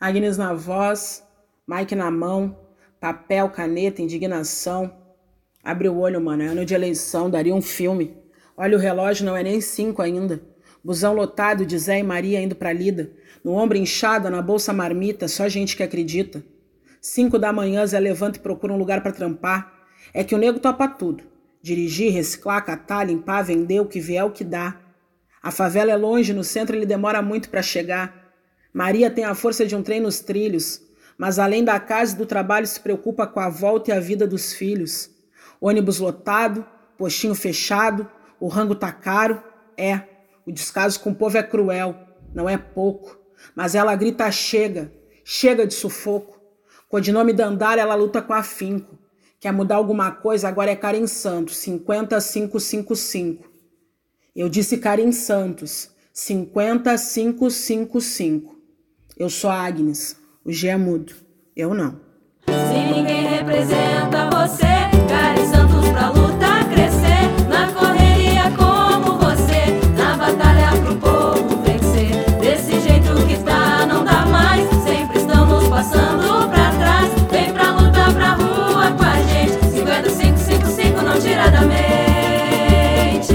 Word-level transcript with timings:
Agnes 0.00 0.38
na 0.38 0.54
voz, 0.54 1.26
Mike 1.66 1.96
na 1.96 2.08
mão, 2.08 2.56
papel, 3.00 3.50
caneta, 3.50 4.00
indignação. 4.00 4.96
Abre 5.62 5.88
o 5.88 5.98
olho, 5.98 6.20
mano, 6.20 6.44
é 6.44 6.46
ano 6.46 6.64
de 6.64 6.72
eleição, 6.72 7.28
daria 7.28 7.52
um 7.52 7.60
filme. 7.60 8.16
Olha 8.56 8.76
o 8.76 8.80
relógio, 8.80 9.26
não 9.26 9.36
é 9.36 9.42
nem 9.42 9.60
cinco 9.60 10.00
ainda. 10.00 10.40
Busão 10.84 11.14
lotado 11.14 11.66
de 11.66 11.76
Zé 11.76 11.98
e 11.98 12.04
Maria 12.04 12.40
indo 12.40 12.54
pra 12.54 12.72
lida. 12.72 13.10
No 13.42 13.54
ombro 13.54 13.76
inchado, 13.76 14.30
na 14.30 14.40
bolsa 14.40 14.72
marmita, 14.72 15.26
só 15.26 15.48
gente 15.48 15.76
que 15.76 15.82
acredita. 15.82 16.44
Cinco 17.00 17.36
da 17.36 17.52
manhã, 17.52 17.84
Zé 17.84 17.98
levanta 17.98 18.38
e 18.38 18.42
procura 18.42 18.72
um 18.72 18.78
lugar 18.78 19.02
para 19.02 19.10
trampar. 19.10 19.88
É 20.14 20.22
que 20.22 20.34
o 20.34 20.38
nego 20.38 20.60
topa 20.60 20.86
tudo. 20.86 21.24
Dirigir, 21.60 22.12
reciclar, 22.12 22.64
catar, 22.64 23.02
limpar, 23.02 23.42
vender 23.42 23.80
o 23.80 23.86
que 23.86 23.98
vier, 23.98 24.24
o 24.24 24.30
que 24.30 24.44
dá. 24.44 24.80
A 25.42 25.50
favela 25.50 25.90
é 25.90 25.96
longe, 25.96 26.32
no 26.32 26.44
centro 26.44 26.76
ele 26.76 26.86
demora 26.86 27.20
muito 27.20 27.50
para 27.50 27.62
chegar. 27.62 28.27
Maria 28.72 29.10
tem 29.10 29.24
a 29.24 29.34
força 29.34 29.66
de 29.66 29.74
um 29.74 29.82
trem 29.82 30.00
nos 30.00 30.20
trilhos, 30.20 30.82
mas 31.16 31.38
além 31.38 31.64
da 31.64 31.80
casa 31.80 32.14
e 32.14 32.18
do 32.18 32.26
trabalho 32.26 32.66
se 32.66 32.80
preocupa 32.80 33.26
com 33.26 33.40
a 33.40 33.48
volta 33.48 33.90
e 33.90 33.94
a 33.94 34.00
vida 34.00 34.26
dos 34.26 34.52
filhos. 34.52 35.10
Ônibus 35.60 35.98
lotado, 35.98 36.64
postinho 36.96 37.34
fechado, 37.34 38.08
o 38.38 38.46
rango 38.46 38.74
tá 38.74 38.92
caro. 38.92 39.42
É, 39.76 40.02
o 40.46 40.52
descaso 40.52 41.00
com 41.00 41.10
o 41.10 41.14
povo 41.14 41.36
é 41.36 41.42
cruel, 41.42 41.96
não 42.34 42.48
é 42.48 42.56
pouco. 42.56 43.18
Mas 43.54 43.74
ela 43.74 43.94
grita 43.96 44.30
chega, 44.30 44.92
chega 45.24 45.66
de 45.66 45.74
sufoco. 45.74 46.40
Codinome 46.88 47.32
Dandara 47.32 47.80
ela 47.80 47.94
luta 47.94 48.22
com 48.22 48.32
afinco. 48.32 48.98
Quer 49.40 49.52
mudar 49.52 49.76
alguma 49.76 50.10
coisa, 50.10 50.48
agora 50.48 50.70
é 50.70 50.76
Karen 50.76 51.06
Santos, 51.06 51.58
50555. 51.58 53.48
Eu 54.34 54.48
disse 54.48 54.78
Karen 54.78 55.12
Santos, 55.12 55.90
50555. 56.12 58.57
Eu 59.18 59.28
sou 59.28 59.50
a 59.50 59.66
Agnes, 59.66 60.16
o 60.44 60.52
G 60.52 60.68
é 60.68 60.76
mudo, 60.76 61.12
eu 61.56 61.74
não. 61.74 61.96
Se 62.46 62.94
ninguém 62.94 63.26
representa 63.26 64.30
você, 64.30 64.62
Cari 65.08 65.44
Santos 65.44 65.88
pra 65.88 66.10
luta 66.10 66.64
crescer. 66.72 67.26
Na 67.48 67.66
correria 67.72 68.44
como 68.56 69.18
você, 69.18 69.80
na 69.96 70.16
batalha 70.16 70.70
pro 70.82 70.96
povo 70.98 71.60
vencer. 71.64 72.12
Desse 72.38 72.78
jeito 72.80 73.12
que 73.26 73.42
tá, 73.42 73.84
não 73.86 74.04
dá 74.04 74.24
mais. 74.24 74.70
Sempre 74.84 75.18
estamos 75.18 75.66
passando 75.66 76.48
pra 76.48 76.70
trás. 76.78 77.12
Vem 77.32 77.52
pra 77.52 77.72
luta 77.72 78.12
pra 78.12 78.34
rua 78.34 78.92
com 78.92 79.02
a 79.02 79.20
gente. 79.22 79.68
5555 79.68 81.02
não 81.02 81.18
tira 81.20 81.50
da 81.50 81.62
mente. 81.62 83.34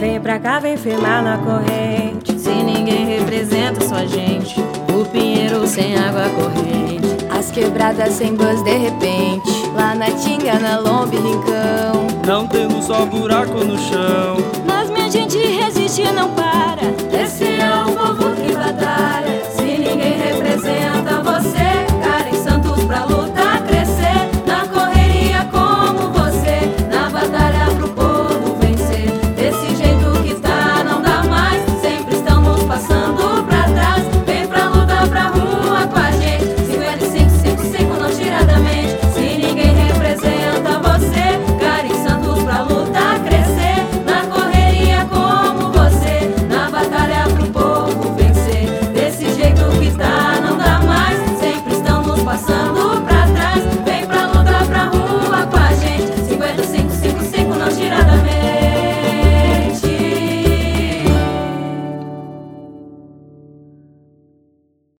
Vem 0.00 0.20
pra 0.20 0.40
cá, 0.40 0.58
vem 0.58 0.76
firmar 0.76 1.22
na 1.22 1.38
corrente. 1.38 2.29
Se 2.40 2.48
ninguém 2.48 3.18
representa 3.18 3.86
sua 3.86 4.06
gente. 4.06 4.58
O 4.98 5.04
pinheiro 5.04 5.66
sem 5.66 5.94
água 5.94 6.22
corrente. 6.30 7.26
As 7.28 7.50
quebradas 7.50 8.14
sem 8.14 8.34
bus 8.34 8.62
de 8.62 8.78
repente. 8.78 9.50
Lá 9.74 9.94
na 9.94 10.10
Tinga, 10.10 10.58
na 10.58 10.78
Lombe, 10.78 11.16
Rincão. 11.18 12.06
Não 12.26 12.46
tendo 12.46 12.82
só 12.82 13.04
buraco 13.04 13.62
no 13.62 13.78
chão. 13.78 14.38
Mas 14.66 14.88
minha 14.88 15.10
gente 15.10 15.36
resiste, 15.36 16.02
não 16.12 16.30
para. 16.30 16.99